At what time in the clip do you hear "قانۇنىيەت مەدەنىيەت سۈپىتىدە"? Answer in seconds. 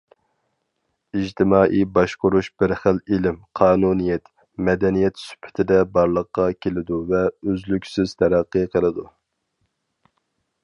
3.59-5.77